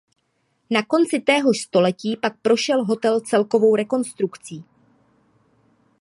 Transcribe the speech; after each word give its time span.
Na 0.69 0.83
konci 0.83 1.19
téhož 1.19 1.57
století 1.61 2.17
pak 2.17 2.33
prošel 2.41 2.85
hotel 2.85 3.19
celkovou 3.21 3.75
rekonstrukcí. 3.75 4.63